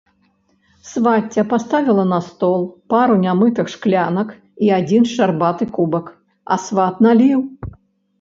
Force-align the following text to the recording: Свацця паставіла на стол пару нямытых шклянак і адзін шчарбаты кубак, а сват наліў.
Свацця 0.91 1.41
паставіла 1.49 2.05
на 2.13 2.17
стол 2.29 2.63
пару 2.93 3.17
нямытых 3.25 3.65
шклянак 3.73 4.31
і 4.69 4.71
адзін 4.79 5.05
шчарбаты 5.11 5.69
кубак, 5.77 6.09
а 6.57 6.59
сват 6.65 6.95
наліў. 7.09 7.39